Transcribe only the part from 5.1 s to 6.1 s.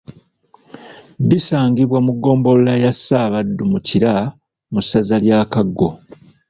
lya Kaggo.